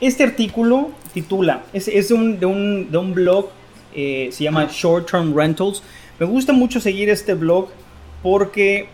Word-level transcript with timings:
Este 0.00 0.24
artículo 0.24 0.90
titula, 1.12 1.64
es, 1.72 1.86
de, 2.08 2.14
un, 2.46 3.12
blog, 3.14 3.50
eh, 3.94 4.28
se 4.32 4.44
llama 4.44 4.68
Short 4.70 5.10
Term 5.10 5.36
Rentals. 5.36 5.82
Me 6.18 6.26
gusta 6.26 6.52
mucho 6.52 6.80
seguir 6.80 7.10
este 7.10 7.34
blog 7.34 7.68
porque 8.22 8.88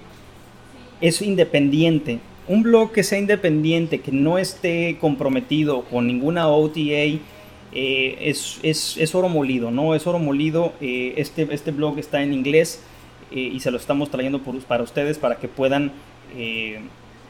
es 1.01 1.23
independiente. 1.23 2.19
Un 2.49 2.63
blog 2.63 2.93
que 2.93 3.03
sea 3.03 3.19
independiente, 3.19 4.01
que 4.01 4.13
no 4.13 4.39
esté 4.39 4.99
comprometido 5.01 5.83
con 5.83 6.07
ninguna 6.07 6.49
OTA, 6.49 7.21
eh, 7.73 8.33
es, 8.63 9.15
oro 9.15 9.29
molido, 9.29 9.71
¿no? 9.71 9.95
Es 9.95 10.07
oro 10.07 10.19
molido. 10.19 10.73
Eh, 10.81 11.15
este, 11.19 11.47
este 11.51 11.71
blog 11.73 11.99
está 11.99 12.23
en 12.23 12.33
inglés 12.33 12.81
eh, 13.31 13.41
y 13.41 13.61
se 13.61 13.71
lo 13.71 13.77
estamos 13.77 14.11
trayendo 14.11 14.41
para 14.41 14.83
ustedes 14.83 15.19
para 15.19 15.37
que 15.37 15.49
puedan 15.49 15.93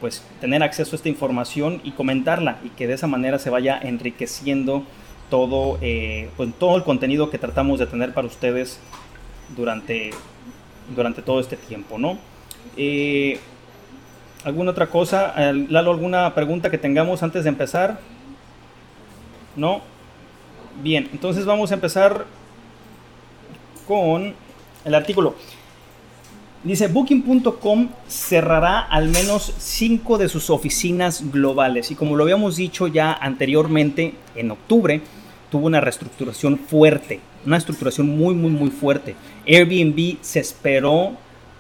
pues, 0.00 0.22
tener 0.40 0.62
acceso 0.62 0.94
a 0.94 0.96
esta 0.96 1.08
información 1.08 1.80
y 1.84 1.92
comentarla 1.92 2.58
y 2.64 2.70
que 2.70 2.86
de 2.86 2.94
esa 2.94 3.06
manera 3.06 3.38
se 3.38 3.50
vaya 3.50 3.78
enriqueciendo 3.82 4.84
todo, 5.30 5.78
pues, 6.36 6.54
todo 6.58 6.76
el 6.76 6.84
contenido 6.84 7.30
que 7.30 7.38
tratamos 7.38 7.78
de 7.78 7.86
tener 7.86 8.14
para 8.14 8.26
ustedes 8.26 8.78
durante 9.56 10.10
durante 10.94 11.22
todo 11.22 11.40
este 11.40 11.56
tiempo, 11.56 11.98
¿no? 11.98 12.18
Eh, 12.76 13.38
¿Alguna 14.44 14.70
otra 14.70 14.88
cosa? 14.88 15.34
Lalo, 15.52 15.90
¿alguna 15.90 16.32
pregunta 16.34 16.70
que 16.70 16.78
tengamos 16.78 17.22
antes 17.22 17.44
de 17.44 17.48
empezar? 17.48 17.98
¿No? 19.56 19.80
Bien, 20.82 21.08
entonces 21.12 21.44
vamos 21.44 21.70
a 21.72 21.74
empezar 21.74 22.26
con 23.88 24.34
el 24.84 24.94
artículo. 24.94 25.34
Dice, 26.66 26.88
Booking.com 26.88 27.88
cerrará 28.08 28.80
al 28.80 29.08
menos 29.08 29.54
cinco 29.58 30.18
de 30.18 30.28
sus 30.28 30.50
oficinas 30.50 31.30
globales. 31.30 31.90
Y 31.90 31.94
como 31.94 32.16
lo 32.16 32.24
habíamos 32.24 32.56
dicho 32.56 32.88
ya 32.88 33.12
anteriormente, 33.12 34.14
en 34.34 34.50
octubre 34.50 35.00
tuvo 35.50 35.66
una 35.66 35.80
reestructuración 35.80 36.58
fuerte 36.58 37.20
una 37.46 37.56
estructuración 37.56 38.08
muy, 38.08 38.34
muy, 38.34 38.50
muy 38.50 38.70
fuerte. 38.70 39.14
Airbnb 39.46 40.18
se 40.20 40.40
esperó 40.40 41.12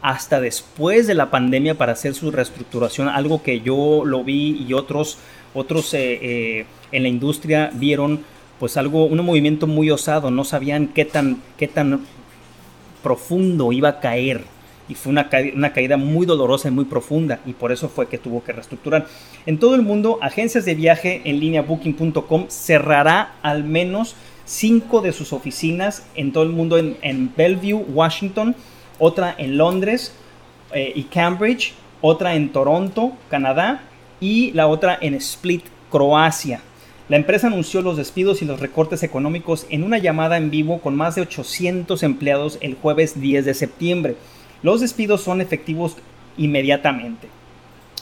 hasta 0.02 0.40
después 0.40 1.06
de 1.06 1.14
la 1.14 1.30
pandemia 1.30 1.78
para 1.78 1.92
hacer 1.92 2.14
su 2.14 2.30
reestructuración, 2.30 3.08
algo 3.08 3.42
que 3.42 3.60
yo 3.60 4.04
lo 4.04 4.22
vi 4.22 4.64
y 4.68 4.72
otros, 4.72 5.18
otros 5.54 5.94
eh, 5.94 6.18
eh, 6.20 6.66
en 6.92 7.02
la 7.02 7.08
industria 7.08 7.70
vieron 7.72 8.20
pues 8.58 8.76
algo, 8.76 9.06
un 9.06 9.24
movimiento 9.24 9.66
muy 9.66 9.90
osado, 9.90 10.30
no 10.30 10.44
sabían 10.44 10.88
qué 10.88 11.04
tan, 11.04 11.42
qué 11.56 11.68
tan 11.68 12.04
profundo 13.02 13.72
iba 13.72 13.88
a 13.88 14.00
caer 14.00 14.44
y 14.88 14.94
fue 14.94 15.10
una, 15.10 15.28
una, 15.54 15.72
caída 15.72 15.96
muy 15.96 16.26
dolorosa 16.26 16.68
y 16.68 16.70
muy 16.70 16.84
profunda 16.84 17.40
y 17.46 17.52
por 17.52 17.72
eso 17.72 17.88
fue 17.88 18.08
que 18.08 18.18
tuvo 18.18 18.42
que 18.44 18.52
reestructurar. 18.52 19.06
En 19.46 19.58
todo 19.58 19.74
el 19.74 19.82
mundo, 19.82 20.18
agencias 20.22 20.64
de 20.64 20.74
viaje 20.74 21.22
en 21.24 21.40
línea 21.40 21.62
booking.com 21.62 22.46
cerrará 22.48 23.34
al 23.42 23.64
menos 23.64 24.14
cinco 24.44 25.00
de 25.00 25.12
sus 25.12 25.32
oficinas 25.32 26.06
en 26.14 26.32
todo 26.32 26.44
el 26.44 26.50
mundo, 26.50 26.78
en, 26.78 27.32
Bellevue, 27.36 27.84
Washington, 27.88 28.54
otra 28.98 29.34
en 29.36 29.58
Londres 29.58 30.14
eh, 30.72 30.92
y 30.94 31.04
Cambridge, 31.04 31.74
otra 32.00 32.34
en 32.34 32.50
Toronto, 32.52 33.12
Canadá, 33.28 33.82
y 34.20 34.52
la 34.52 34.68
otra 34.68 34.96
en 35.00 35.14
Split, 35.14 35.64
Croacia. 35.90 36.60
La 37.08 37.16
empresa 37.16 37.46
anunció 37.46 37.82
los 37.82 37.96
despidos 37.96 38.42
y 38.42 38.46
los 38.46 38.58
recortes 38.58 39.02
económicos 39.02 39.66
en 39.70 39.84
una 39.84 39.98
llamada 39.98 40.36
en 40.36 40.50
vivo 40.50 40.80
con 40.80 40.96
más 40.96 41.14
de 41.14 41.22
800 41.22 42.02
empleados 42.02 42.58
el 42.60 42.74
jueves 42.74 43.20
10 43.20 43.44
de 43.44 43.54
septiembre. 43.54 44.16
Los 44.66 44.80
despidos 44.80 45.20
son 45.20 45.40
efectivos 45.40 45.96
inmediatamente. 46.36 47.28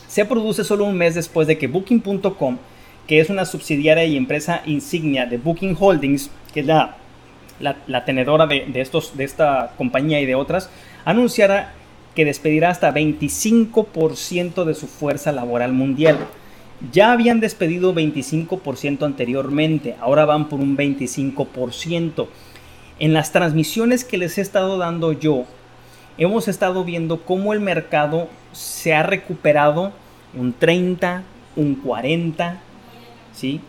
Se 0.08 0.24
produce 0.24 0.64
solo 0.64 0.86
un 0.86 0.96
mes 0.96 1.14
después 1.14 1.46
de 1.46 1.58
que 1.58 1.66
Booking.com 1.66 2.56
que 3.06 3.20
es 3.20 3.28
una 3.28 3.44
subsidiaria 3.44 4.06
y 4.06 4.16
empresa 4.16 4.62
insignia 4.64 5.26
de 5.26 5.36
Booking 5.36 5.76
Holdings, 5.78 6.30
que 6.54 6.60
es 6.60 6.66
la, 6.66 6.96
la, 7.60 8.04
tenedora 8.06 8.46
de, 8.46 8.64
estos, 8.76 9.14
de 9.14 9.24
esta 9.24 9.74
compañía 9.76 10.22
y 10.22 10.24
de 10.24 10.36
otras, 10.36 10.70
anunciara 11.04 11.74
que 12.14 12.24
despedirá 12.24 12.70
hasta 12.70 12.94
25% 12.94 14.64
de 14.64 14.72
su 14.72 14.86
fuerza 14.86 15.32
laboral 15.32 15.74
mundial. 15.74 16.16
Ya 16.90 17.12
habían 17.12 17.40
despedido 17.40 17.92
25% 17.92 19.02
anteriormente, 19.02 19.96
ahora 20.00 20.24
van 20.24 20.48
por 20.48 20.60
un 20.60 20.78
25%. 20.78 22.26
En 23.00 23.12
las 23.12 23.32
transmisiones 23.32 24.02
que 24.02 24.16
les 24.16 24.38
he 24.38 24.40
estado 24.40 24.78
dando 24.78 25.12
yo, 25.12 25.44
hemos 26.18 26.48
estado 26.48 26.84
viendo 26.84 27.22
cómo 27.22 27.52
el 27.52 27.60
mercado 27.60 28.28
se 28.52 28.94
ha 28.94 29.02
recuperado 29.02 29.92
un 30.34 30.52
30, 30.52 31.22
un 31.56 31.74
40, 31.76 32.60
¿sí? 33.32 33.60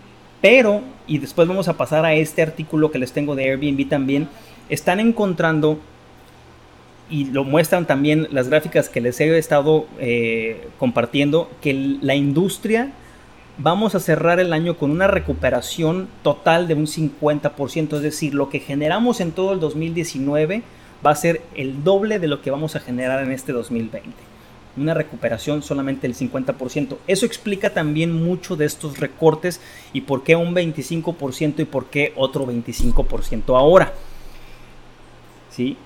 Pero, 0.42 0.82
y 1.08 1.18
después 1.18 1.48
vamos 1.48 1.68
a 1.68 1.78
pasar 1.78 2.06
a 2.06 2.14
este 2.14 2.42
artículo 2.42 2.92
que 2.92 3.00
les 3.00 3.12
tengo 3.12 3.36
de 3.36 3.46
Airbnb 3.50 3.88
también, 3.90 4.28
están 4.70 5.00
encontrando, 5.00 5.80
y 7.10 7.26
lo 7.26 7.44
muestran 7.44 7.86
también 7.86 8.28
las 8.32 8.50
gráficas 8.50 8.90
que 8.90 9.02
les 9.02 9.20
he 9.22 9.38
estado 9.38 9.86
eh, 10.00 10.68
compartiendo, 10.80 11.50
que 11.62 11.98
la 12.02 12.16
industria 12.16 12.92
vamos 13.58 13.96
a 13.96 14.00
cerrar 14.00 14.40
el 14.40 14.54
año 14.54 14.78
con 14.78 14.92
una 14.92 15.08
recuperación 15.08 16.08
total 16.24 16.68
de 16.68 16.74
un 16.74 16.88
50%, 16.88 17.96
es 17.96 18.02
decir, 18.02 18.34
lo 18.34 18.50
que 18.50 18.60
generamos 18.60 19.22
en 19.22 19.32
todo 19.32 19.54
el 19.54 19.60
2019 19.60 20.64
va 21.06 21.12
a 21.12 21.16
ser 21.16 21.42
el 21.56 21.84
doble 21.84 22.20
de 22.20 22.28
lo 22.28 22.42
que 22.42 22.52
vamos 22.52 22.76
a 22.76 22.80
generar 22.80 23.24
en 23.24 23.32
este 23.32 23.52
2020 23.52 24.36
una 24.78 24.94
recuperación 24.94 25.62
solamente 25.62 26.08
del 26.08 26.16
50%. 26.16 26.98
Eso 27.08 27.26
explica 27.26 27.70
también 27.72 28.12
mucho 28.12 28.56
de 28.56 28.66
estos 28.66 29.00
recortes 29.00 29.62
y 29.94 30.02
por 30.02 30.24
qué 30.24 30.36
un 30.36 30.54
25% 30.54 31.60
y 31.60 31.66
por 31.66 31.86
qué 31.86 32.14
otro 32.16 32.46
25% 32.46 33.58
ahora. 33.58 33.94
¿Sí? 35.50 35.78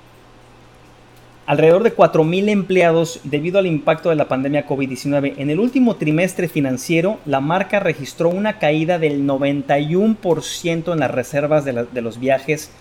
Alrededor 1.45 1.81
de 1.83 1.95
4.000 1.95 2.49
empleados 2.49 3.21
debido 3.23 3.57
al 3.57 3.65
impacto 3.65 4.09
de 4.09 4.15
la 4.15 4.27
pandemia 4.27 4.67
COVID-19. 4.67 5.33
En 5.37 5.49
el 5.49 5.59
último 5.59 5.95
trimestre 5.95 6.47
financiero, 6.47 7.19
la 7.25 7.41
marca 7.41 7.79
registró 7.79 8.29
una 8.29 8.59
caída 8.59 8.99
del 8.99 9.25
91% 9.25 10.93
en 10.93 10.99
las 10.99 11.09
reservas 11.09 11.65
de, 11.65 12.01
los 12.01 12.19
viajes 12.19 12.71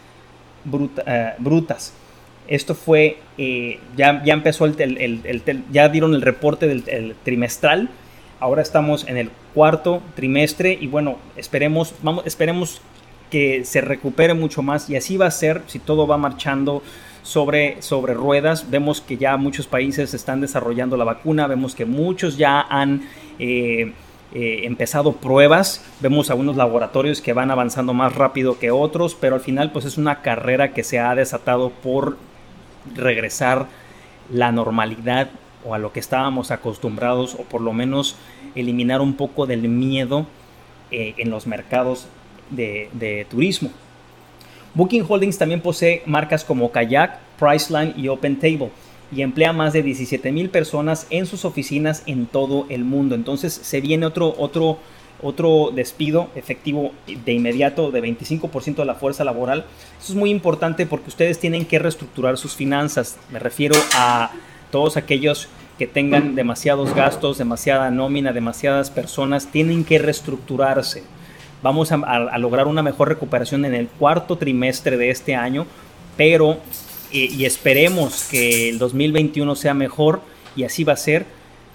eh, 1.07 1.33
brutas. 1.39 1.95
Esto 2.49 2.75
fue, 2.75 3.19
eh, 3.37 3.79
ya, 3.97 4.23
ya 4.25 4.35
empezó 4.35 4.65
el, 4.65 5.63
ya 5.71 5.89
dieron 5.89 6.15
el 6.15 6.23
reporte 6.23 6.67
del 6.67 7.15
trimestral. 7.23 7.91
Ahora 8.41 8.63
estamos 8.63 9.07
en 9.07 9.17
el 9.17 9.31
cuarto 9.55 10.03
trimestre 10.15 10.77
y 10.81 10.87
bueno, 10.87 11.19
esperemos, 11.37 11.95
vamos, 12.03 12.25
esperemos 12.27 12.81
que 13.31 13.65
se 13.65 13.81
recupere 13.81 14.35
mucho 14.35 14.63
más 14.63 14.89
y 14.89 14.97
así 14.97 15.17
va 15.17 15.27
a 15.27 15.31
ser 15.31 15.63
si 15.67 15.79
todo 15.79 16.07
va 16.07 16.17
marchando 16.17 16.83
sobre, 17.23 17.83
sobre 17.83 18.15
ruedas. 18.15 18.71
Vemos 18.71 19.01
que 19.01 19.17
ya 19.17 19.37
muchos 19.37 19.67
países 19.67 20.15
están 20.15 20.41
desarrollando 20.41 20.97
la 20.97 21.05
vacuna, 21.05 21.47
vemos 21.47 21.75
que 21.75 21.85
muchos 21.85 22.39
ya 22.39 22.63
han 22.63 23.03
eh, 23.39 23.93
eh, 24.33 24.61
empezado 24.65 25.13
pruebas, 25.13 25.85
vemos 26.01 26.31
algunos 26.31 26.57
laboratorios 26.57 27.21
que 27.21 27.33
van 27.33 27.51
avanzando 27.51 27.93
más 27.93 28.15
rápido 28.15 28.59
que 28.59 28.71
otros, 28.71 29.15
pero 29.15 29.35
al 29.35 29.41
final 29.41 29.73
pues 29.73 29.85
es 29.85 29.99
una 29.99 30.23
carrera 30.23 30.73
que 30.73 30.85
se 30.85 30.99
ha 30.99 31.15
desatado 31.15 31.71
por 31.71 32.17
regresar 32.95 33.67
la 34.33 34.53
normalidad 34.53 35.31
o 35.65 35.75
a 35.75 35.79
lo 35.79 35.93
que 35.93 36.01
estábamos 36.01 36.51
acostumbrados 36.51 37.35
o 37.35 37.43
por 37.43 37.61
lo 37.61 37.73
menos 37.73 38.17
eliminar 38.55 39.01
un 39.01 39.15
poco 39.15 39.47
del 39.47 39.69
miedo 39.69 40.27
eh, 40.91 41.15
en 41.19 41.31
los 41.31 41.47
mercados 41.47 42.07
de, 42.51 43.27
turismo. 43.31 43.71
Booking 44.75 45.05
Holdings 45.09 45.39
también 45.39 45.61
posee 45.61 46.03
marcas 46.07 46.45
como 46.45 46.71
Kayak, 46.71 47.19
Priceline 47.39 47.95
y 47.97 48.09
OpenTable 48.09 48.71
y 49.11 49.23
emplea 49.23 49.53
más 49.53 49.73
de 49.73 49.83
17 49.83 50.33
mil 50.33 50.51
personas 50.51 51.07
en 51.11 51.27
sus 51.27 51.45
oficinas 51.45 52.03
en 52.07 52.27
todo 52.27 52.67
el 52.69 52.85
mundo. 52.85 53.15
Entonces 53.15 53.53
se 53.53 53.81
viene 53.81 54.07
otro, 54.07 54.35
otro 54.39 54.79
otro 55.23 55.71
despido 55.75 56.29
efectivo 56.35 56.93
de 57.07 57.33
inmediato 57.33 57.91
de 57.91 58.03
25% 58.03 58.77
de 58.77 58.85
la 58.85 58.95
fuerza 58.95 59.25
laboral. 59.25 59.65
Eso 60.01 60.13
es 60.13 60.19
muy 60.19 60.31
importante 60.31 60.87
porque 60.87 61.09
ustedes 61.09 61.39
tienen 61.39 61.65
que 61.65 61.79
reestructurar 61.79 62.39
sus 62.39 62.55
finanzas. 62.55 63.19
Me 63.31 63.39
refiero 63.39 63.75
a 63.95 64.31
Todos 64.71 64.99
aquellos 64.99 65.49
que 65.79 65.87
tengan 65.87 66.35
demasiados 66.35 66.95
gastos, 66.95 67.39
demasiada 67.39 67.91
nómina, 67.91 68.35
demasiadas 68.35 68.91
personas, 68.91 69.47
tienen 69.47 69.83
que 69.83 69.99
reestructurarse. 69.99 71.05
Vamos 71.63 71.91
a, 71.91 72.39
lograr 72.39 72.67
una 72.67 72.83
mejor 72.83 73.09
recuperación 73.09 73.65
en 73.65 73.75
el 73.75 73.89
cuarto 73.89 74.37
trimestre 74.37 74.99
de 74.99 75.09
este 75.09 75.35
año, 75.35 75.67
pero 76.19 76.59
y 77.11 77.47
esperemos 77.47 78.25
que 78.31 78.69
el 78.69 78.79
2021 78.79 79.55
sea 79.57 79.73
mejor 79.73 80.21
y 80.55 80.65
así 80.65 80.85
va 80.85 80.93
a 80.93 80.97
ser, 80.97 81.25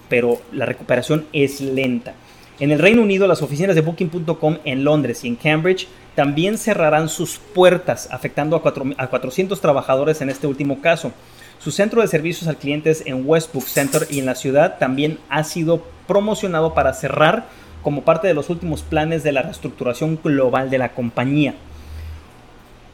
pero 0.08 0.40
la 0.52 0.66
recuperación 0.66 1.26
es 1.32 1.60
lenta. 1.60 2.14
En 2.60 2.70
el 2.70 2.78
Reino 2.78 3.02
Unido, 3.02 3.26
las 3.26 3.42
oficinas 3.42 3.74
de 3.74 3.80
Booking.com 3.80 4.58
en 4.64 4.84
Londres 4.84 5.24
y 5.24 5.28
en 5.28 5.34
Cambridge 5.34 5.88
también 6.14 6.56
cerrarán 6.56 7.08
sus 7.08 7.38
puertas, 7.38 8.08
afectando 8.12 8.56
a, 8.56 9.02
a 9.02 9.06
400 9.08 9.60
trabajadores 9.60 10.20
en 10.20 10.30
este 10.30 10.46
último 10.46 10.80
caso. 10.80 11.10
Su 11.58 11.72
centro 11.72 12.00
de 12.00 12.06
servicios 12.06 12.46
al 12.46 12.56
cliente 12.56 12.94
en 13.06 13.28
Westbrook 13.28 13.66
Center 13.66 14.06
y 14.08 14.20
en 14.20 14.26
la 14.26 14.36
ciudad 14.36 14.78
también 14.78 15.18
ha 15.28 15.42
sido 15.42 15.82
promocionado 16.06 16.74
para 16.74 16.94
cerrar 16.94 17.46
como 17.82 18.02
parte 18.02 18.28
de 18.28 18.34
los 18.34 18.50
últimos 18.50 18.82
planes 18.82 19.24
de 19.24 19.32
la 19.32 19.42
reestructuración 19.42 20.20
global 20.22 20.70
de 20.70 20.78
la 20.78 20.90
compañía. 20.90 21.54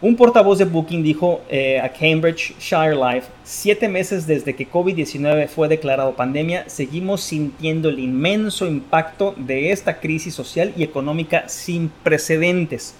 Un 0.02 0.16
portavoz 0.16 0.56
de 0.56 0.64
Booking 0.64 1.02
dijo 1.02 1.42
eh, 1.50 1.78
a 1.78 1.90
Cambridgeshire 1.90 2.94
Life, 2.94 3.28
siete 3.44 3.86
meses 3.86 4.26
desde 4.26 4.56
que 4.56 4.66
COVID-19 4.66 5.46
fue 5.48 5.68
declarado 5.68 6.16
pandemia, 6.16 6.64
seguimos 6.70 7.20
sintiendo 7.20 7.90
el 7.90 7.98
inmenso 7.98 8.66
impacto 8.66 9.34
de 9.36 9.72
esta 9.72 10.00
crisis 10.00 10.32
social 10.32 10.72
y 10.74 10.84
económica 10.84 11.50
sin 11.50 11.90
precedentes. 12.02 12.94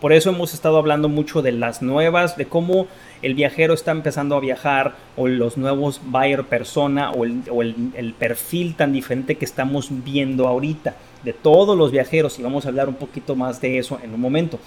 Por 0.00 0.14
eso 0.14 0.30
hemos 0.30 0.54
estado 0.54 0.78
hablando 0.78 1.10
mucho 1.10 1.42
de 1.42 1.52
las 1.52 1.82
nuevas, 1.82 2.38
de 2.38 2.46
cómo 2.46 2.86
el 3.20 3.34
viajero 3.34 3.74
está 3.74 3.90
empezando 3.90 4.34
a 4.34 4.40
viajar, 4.40 4.94
o 5.18 5.28
los 5.28 5.58
nuevos 5.58 6.00
buyer 6.06 6.44
persona, 6.44 7.10
o, 7.10 7.24
el 7.24 8.14
perfil 8.18 8.76
tan 8.76 8.94
diferente 8.94 9.34
que 9.34 9.44
estamos 9.44 9.88
viendo 9.90 10.48
ahorita, 10.48 10.96
de 11.22 11.34
todos 11.34 11.76
los 11.76 11.92
viajeros, 11.92 12.38
y 12.38 12.42
vamos 12.42 12.64
a 12.64 12.70
hablar 12.70 12.88
un 12.88 12.94
poquito 12.94 13.36
más 13.36 13.60
de 13.60 13.76
eso 13.76 14.00
en 14.02 14.14
un 14.14 14.20
momento. 14.22 14.58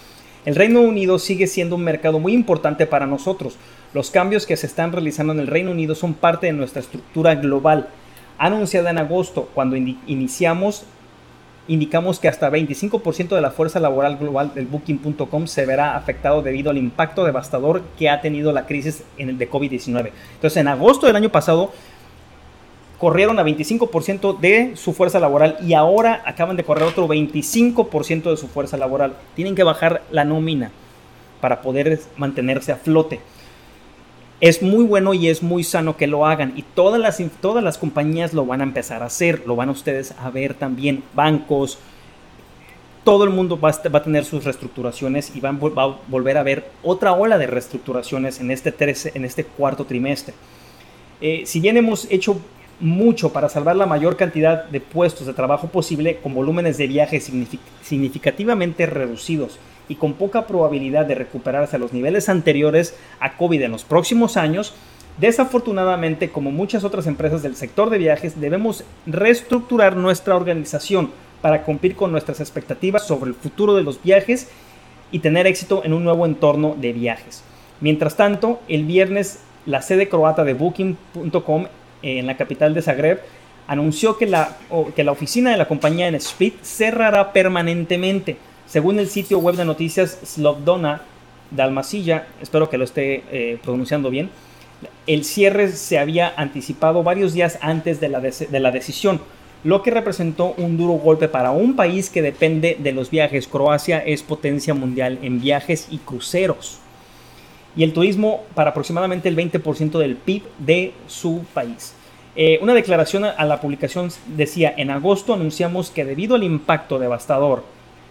El 0.46 0.56
Reino 0.56 0.82
Unido 0.82 1.20
sigue 1.20 1.48
siendo 1.48 1.76
un 1.76 1.84
mercado 1.84 2.20
muy 2.20 2.34
importante 2.34 2.86
para 2.86 3.08
nosotros. 3.08 3.56
Los 3.94 4.12
cambios 4.12 4.46
que 4.46 4.58
se 4.58 4.68
están 4.68 4.92
realizando 4.92 5.32
en 5.32 5.40
el 5.40 5.48
Reino 5.48 5.72
Unido 5.72 5.96
son 5.96 6.14
parte 6.14 6.48
de 6.48 6.54
nuestra 6.54 6.82
estructura 6.82 7.36
global. 7.36 7.88
Anunciada 8.38 8.90
en 8.90 8.98
agosto, 8.98 9.50
cuando 9.54 9.78
iniciamos, 9.78 10.84
indicamos 11.70 12.20
que 12.20 12.28
hasta 12.28 12.50
25% 12.50 13.36
de 13.36 13.42
la 13.42 13.52
fuerza 13.52 13.80
laboral 13.80 14.18
global 14.18 14.54
del 14.54 14.66
Booking.com 14.66 15.48
se 15.48 15.66
verá 15.66 15.96
afectado 15.96 16.42
debido 16.42 16.72
al 16.72 16.78
impacto 16.78 17.24
devastador 17.24 17.82
que 17.98 18.10
ha 18.10 18.20
tenido 18.20 18.52
la 18.52 18.66
crisis 18.66 19.04
de 19.18 19.50
COVID-19. 19.50 20.12
Entonces, 20.36 20.58
en 20.58 20.68
agosto 20.68 21.08
del 21.08 21.16
año 21.16 21.30
pasado, 21.30 21.72
corrieron 23.04 23.38
a 23.38 23.44
25% 23.44 24.40
de 24.40 24.78
su 24.78 24.94
fuerza 24.94 25.20
laboral 25.20 25.58
y 25.62 25.74
ahora 25.74 26.24
acaban 26.26 26.56
de 26.56 26.64
correr 26.64 26.86
otro 26.86 27.06
25% 27.06 28.32
de 28.32 28.38
su 28.38 28.48
fuerza 28.48 28.78
laboral. 28.78 29.18
Tienen 29.36 29.56
que 29.56 29.64
bajar 29.64 30.04
la 30.10 30.24
nómina 30.24 30.72
para 31.42 31.62
poder 31.62 32.00
mantenerse 32.16 32.72
a 32.72 32.78
flote. 32.78 33.20
Es 34.40 34.62
muy 34.62 34.86
bueno 34.86 35.14
y 35.14 35.28
es 35.28 35.44
muy 35.44 35.66
sano 35.66 35.98
que 35.98 36.08
lo 36.08 36.26
hagan 36.26 36.54
y 36.56 36.62
todas 36.62 36.98
las, 36.98 37.22
todas 37.42 37.62
las 37.62 37.78
compañías 37.78 38.34
lo 38.34 38.46
van 38.46 38.62
a 38.62 38.64
empezar 38.64 39.04
a 39.04 39.08
hacer, 39.08 39.44
lo 39.46 39.58
van 39.58 39.68
a 39.68 39.74
ustedes 39.74 40.14
a 40.18 40.30
ver 40.30 40.54
también, 40.54 41.04
bancos, 41.14 41.80
todo 43.04 43.26
el 43.26 43.32
mundo 43.32 43.60
va 43.60 43.72
a, 43.72 44.02
tener 44.02 44.24
sus 44.24 44.46
reestructuraciones 44.46 45.36
y 45.36 45.42
va 45.42 45.50
a 45.50 45.98
volver 46.08 46.38
a 46.38 46.44
ver 46.44 46.72
otra 46.82 47.12
ola 47.12 47.38
de 47.38 47.48
reestructuraciones 47.48 48.40
en 48.40 48.50
este, 48.50 48.74
en 49.14 49.26
este 49.26 49.44
cuarto 49.44 49.84
trimestre. 49.84 50.34
Eh, 51.20 51.44
si 51.46 51.60
bien 51.60 51.78
hemos 51.78 52.06
hecho 52.10 52.38
mucho 52.80 53.32
para 53.32 53.50
salvar 53.50 53.76
la 53.76 53.86
mayor 53.86 54.18
cantidad 54.18 54.66
de 54.66 54.82
puestos 54.82 55.28
de 55.28 55.34
trabajo 55.34 55.68
posible 55.68 56.18
con 56.18 56.34
volúmenes 56.34 56.78
de 56.78 56.88
viaje 56.88 57.22
significativamente 57.22 58.86
reducidos 58.86 59.60
y 59.88 59.96
con 59.96 60.14
poca 60.14 60.48
probabilidad 60.48 61.06
de 61.06 61.16
recuperarse 61.16 61.76
a 61.76 61.80
los 61.80 61.94
niveles 61.94 62.30
anteriores 62.30 62.96
a 63.20 63.38
COVID 63.38 63.62
en 63.62 63.72
los 63.72 63.84
próximos 63.84 64.38
años, 64.38 64.74
desafortunadamente, 65.20 66.30
como 66.30 66.52
muchas 66.52 66.84
otras 66.84 67.08
empresas 67.08 67.44
del 67.44 67.56
sector 67.56 67.90
de 67.90 67.98
viajes, 67.98 68.40
debemos 68.40 68.84
reestructurar 69.06 69.96
nuestra 69.96 70.36
organización 70.36 71.12
para 71.42 71.64
cumplir 71.64 71.96
con 71.96 72.12
nuestras 72.12 72.40
expectativas 72.40 73.06
sobre 73.06 73.30
el 73.30 73.36
futuro 73.36 73.76
de 73.76 73.84
los 73.84 74.02
viajes 74.02 74.48
y 75.12 75.20
tener 75.20 75.46
éxito 75.46 75.82
en 75.84 75.94
un 75.94 76.04
nuevo 76.04 76.26
entorno 76.26 76.76
de 76.80 76.94
viajes. 76.94 77.44
Mientras 77.82 78.16
tanto, 78.16 78.62
el 78.68 78.86
viernes 78.86 79.40
la 79.66 79.82
sede 79.82 80.10
croata 80.10 80.44
de 80.44 80.54
Booking.com 80.54 81.68
en 82.04 82.28
la 82.28 82.38
capital 82.38 82.74
de 82.74 82.82
Zagreb, 82.82 83.22
anunció 83.68 84.18
que 84.18 84.28
la, 84.28 84.58
que 84.96 85.04
la 85.04 85.12
oficina 85.12 85.52
de 85.52 85.58
la 85.58 85.68
compañía 85.68 86.08
en 86.08 86.16
Split 86.16 86.62
cerrará 86.62 87.34
permanentemente. 87.34 88.38
Según 88.68 89.00
el 89.00 89.08
sitio 89.10 89.40
web 89.40 89.56
de 89.56 89.66
noticias 89.66 90.20
Slovdona 90.24 91.02
Dalmasilla, 91.52 92.28
espero 92.42 92.70
que 92.70 92.78
lo 92.78 92.84
esté 92.84 93.24
eh, 93.32 93.58
pronunciando 93.64 94.10
bien, 94.10 94.30
el 95.08 95.24
cierre 95.24 95.70
se 95.70 95.98
había 95.98 96.34
anticipado 96.36 97.04
varios 97.04 97.34
días 97.34 97.58
antes 97.62 98.00
de 98.00 98.10
la, 98.10 98.20
de 98.20 98.60
la 98.60 98.72
decisión, 98.72 99.22
lo 99.64 99.82
que 99.82 99.92
representó 99.92 100.54
un 100.58 100.76
duro 100.76 100.94
golpe 100.94 101.30
para 101.30 101.52
un 101.52 101.76
país 101.76 102.10
que 102.10 102.22
depende 102.22 102.76
de 102.78 102.92
los 102.92 103.10
viajes. 103.10 103.48
Croacia 103.48 104.00
es 104.00 104.22
potencia 104.22 104.74
mundial 104.74 105.20
en 105.22 105.40
viajes 105.40 105.88
y 105.90 106.00
cruceros 106.00 106.83
y 107.76 107.84
el 107.84 107.94
turismo 107.94 108.44
para 108.56 108.72
aproximadamente 108.72 109.30
el 109.30 109.36
20% 109.36 109.98
del 109.98 110.16
PIB 110.16 110.44
de 110.60 110.94
su 111.08 111.46
país. 111.54 111.94
Eh, 112.36 112.58
una 112.62 112.74
declaración 112.74 113.26
a 113.26 113.46
la 113.46 113.62
publicación 113.62 114.10
decía, 114.36 114.74
en 114.76 114.90
agosto 114.90 115.34
anunciamos 115.34 115.92
que 115.92 116.06
debido 116.06 116.36
al 116.36 116.44
impacto 116.44 116.98
devastador 116.98 117.64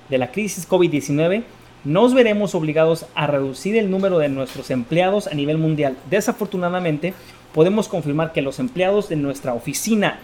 de 0.09 0.19
la 0.19 0.31
crisis 0.31 0.69
COVID-19, 0.69 1.43
nos 1.85 2.15
veremos 2.15 2.55
obligados 2.55 3.07
a 3.17 3.27
reducir 3.27 3.77
el 3.77 3.91
número 3.91 4.19
de 4.19 4.29
nuestros 4.29 4.71
empleados 4.71 5.27
a 5.27 5.35
nivel 5.35 5.59
mundial. 5.59 5.97
Desafortunadamente, 6.09 7.15
podemos 7.53 7.89
confirmar 7.89 8.33
que 8.33 8.43
los 8.43 8.61
empleados 8.61 9.09
de 9.09 9.17
nuestra 9.17 9.55
oficina 9.55 10.21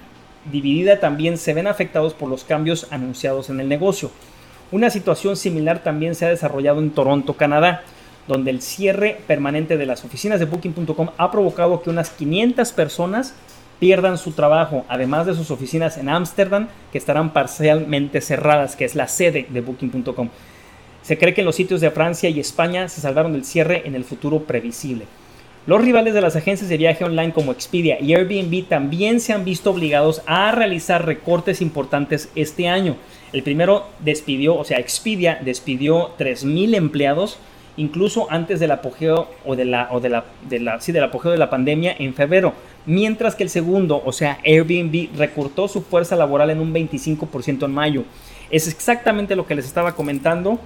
dividida 0.53 1.01
también 1.01 1.37
se 1.37 1.53
ven 1.53 1.67
afectados 1.67 2.15
por 2.15 2.29
los 2.29 2.45
cambios 2.45 2.87
anunciados 2.91 3.51
en 3.51 3.59
el 3.59 3.69
negocio. 3.69 4.13
Una 4.71 4.91
situación 4.91 5.37
similar 5.37 5.83
también 5.83 6.15
se 6.15 6.27
ha 6.27 6.29
desarrollado 6.29 6.79
en 6.79 6.91
Toronto, 6.91 7.35
Canadá 7.35 7.83
donde 8.29 8.51
el 8.51 8.63
cierre 8.63 9.21
permanente 9.27 9.77
de 9.77 9.87
las 9.87 10.05
oficinas 10.05 10.39
de 10.39 10.47
Booking.com 10.47 11.09
ha 11.17 11.31
provocado 11.33 11.83
que 11.83 11.91
unas 11.91 12.11
500 12.11 12.73
personas 12.73 13.35
pierdan 13.81 14.19
su 14.19 14.33
trabajo, 14.33 14.85
además 14.89 15.27
de 15.27 15.35
sus 15.35 15.51
oficinas 15.51 15.99
en 15.99 16.09
Ámsterdam, 16.09 16.69
que 16.93 16.99
estarán 16.99 17.33
parcialmente 17.33 18.21
cerradas, 18.21 18.77
que 18.77 18.85
es 18.85 18.95
la 18.95 19.09
sede 19.09 19.47
de 19.49 19.61
Booking.com. 19.61 20.29
Se 21.03 21.17
cree 21.17 21.33
que 21.33 21.43
los 21.43 21.57
sitios 21.57 21.81
de 21.81 21.91
Francia 21.91 22.29
y 22.29 22.39
España 22.39 22.89
se 22.89 23.01
salvaron 23.01 23.33
del 23.33 23.45
cierre 23.45 23.83
en 23.87 23.95
el 23.95 24.05
futuro 24.05 24.41
previsible. 24.41 25.07
Los 25.67 25.83
rivales 25.83 26.15
de 26.15 26.23
las 26.23 26.35
agencias 26.35 26.71
de 26.71 26.79
viaje 26.79 27.05
online 27.05 27.33
como 27.33 27.53
Expedia 27.53 28.01
y 28.01 28.15
Airbnb 28.15 28.67
también 28.69 29.21
se 29.21 29.35
han 29.35 29.45
visto 29.45 29.71
obligados 29.71 30.23
a 30.27 30.51
realizar 30.51 31.05
recortes 31.05 31.61
importantes 31.61 32.31
este 32.35 32.69
año. 32.69 32.97
El 33.33 33.43
primero 33.43 33.87
despidió, 34.01 34.57
o 34.57 34.65
sea, 34.65 34.79
Expedia 34.79 35.39
despidió 35.45 36.17
3.000 36.19 36.75
empleados 36.75 37.39
incluso 37.79 38.27
antes 38.31 38.61
del 38.61 38.73
apogeo 38.73 39.29
o 39.47 39.57
de 39.57 39.65
la 39.65 39.89
o 39.91 40.01
de 40.01 40.11
la, 40.11 40.81
sí, 40.81 40.93
del 40.93 41.05
apogeo 41.05 41.33
de 41.33 41.39
la 41.39 41.49
pandemia 41.49 41.97
en 41.99 42.13
febrero, 42.13 42.53
mientras 42.85 43.35
que 43.35 43.45
el 43.45 43.51
segundo, 43.51 44.03
o 44.05 44.13
sea, 44.13 44.39
Airbnb 44.45 45.17
recortó 45.17 45.69
su 45.69 45.81
fuerza 45.81 46.17
laboral 46.17 46.51
en 46.51 46.61
un 46.61 46.75
25% 46.75 47.65
en 47.65 47.73
mayo. 47.73 48.05
Es 48.51 48.69
exactamente 48.69 49.37
lo 49.37 49.47
que 49.47 49.55
les 49.55 49.65
estaba 49.65 49.95
comentando. 49.95 50.59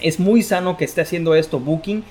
Es 0.00 0.20
muy 0.20 0.42
sano 0.42 0.76
que 0.76 0.84
esté 0.84 1.00
haciendo 1.00 1.34
esto 1.34 1.58
Booking 1.58 2.04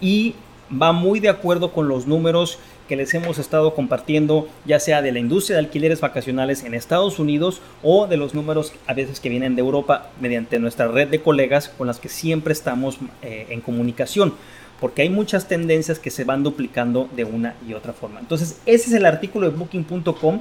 y 0.00 0.34
va 0.70 0.92
muy 0.92 1.20
de 1.20 1.28
acuerdo 1.28 1.72
con 1.72 1.88
los 1.88 2.06
números 2.06 2.58
que 2.88 2.96
les 2.96 3.14
hemos 3.14 3.38
estado 3.38 3.74
compartiendo, 3.74 4.48
ya 4.64 4.80
sea 4.80 5.02
de 5.02 5.12
la 5.12 5.18
industria 5.18 5.56
de 5.56 5.64
alquileres 5.64 6.00
vacacionales 6.00 6.64
en 6.64 6.74
Estados 6.74 7.18
Unidos 7.18 7.60
o 7.82 8.06
de 8.06 8.16
los 8.16 8.34
números 8.34 8.72
a 8.86 8.94
veces 8.94 9.20
que 9.20 9.28
vienen 9.28 9.56
de 9.56 9.60
Europa 9.60 10.10
mediante 10.20 10.58
nuestra 10.58 10.88
red 10.88 11.08
de 11.08 11.22
colegas 11.22 11.68
con 11.68 11.86
las 11.86 11.98
que 11.98 12.08
siempre 12.08 12.52
estamos 12.52 12.98
eh, 13.22 13.46
en 13.50 13.60
comunicación, 13.60 14.34
porque 14.80 15.02
hay 15.02 15.08
muchas 15.08 15.48
tendencias 15.48 15.98
que 15.98 16.10
se 16.10 16.24
van 16.24 16.42
duplicando 16.42 17.08
de 17.14 17.24
una 17.24 17.54
y 17.66 17.74
otra 17.74 17.92
forma. 17.92 18.20
Entonces, 18.20 18.60
ese 18.66 18.88
es 18.88 18.92
el 18.92 19.06
artículo 19.06 19.50
de 19.50 19.56
booking.com. 19.56 20.40